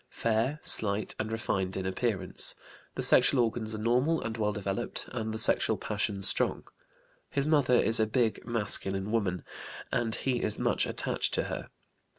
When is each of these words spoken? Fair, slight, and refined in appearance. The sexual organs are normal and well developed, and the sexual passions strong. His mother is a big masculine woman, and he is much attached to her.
Fair, 0.09 0.59
slight, 0.63 1.13
and 1.19 1.31
refined 1.31 1.77
in 1.77 1.85
appearance. 1.85 2.55
The 2.95 3.03
sexual 3.03 3.39
organs 3.43 3.75
are 3.75 3.77
normal 3.77 4.19
and 4.19 4.35
well 4.35 4.51
developed, 4.51 5.07
and 5.11 5.31
the 5.31 5.37
sexual 5.37 5.77
passions 5.77 6.27
strong. 6.27 6.63
His 7.29 7.45
mother 7.45 7.75
is 7.75 7.99
a 7.99 8.07
big 8.07 8.43
masculine 8.43 9.11
woman, 9.11 9.43
and 9.91 10.15
he 10.15 10.41
is 10.41 10.57
much 10.57 10.87
attached 10.87 11.35
to 11.35 11.43
her. 11.53 11.69